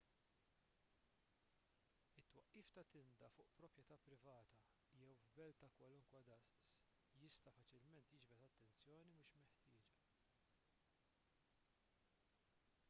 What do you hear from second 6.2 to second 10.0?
daqs jista' faċilment jiġbed attenzjoni mhux mixtieqa